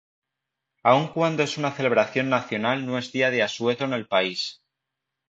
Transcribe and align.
Aun 0.81 1.09
cuando 1.09 1.43
es 1.43 1.59
una 1.59 1.69
celebración 1.73 2.27
nacional 2.27 2.87
no 2.87 2.97
es 2.97 3.11
día 3.11 3.29
de 3.29 3.43
asueto 3.43 3.83
en 3.85 3.93
el 3.93 4.07
país. 4.07 4.63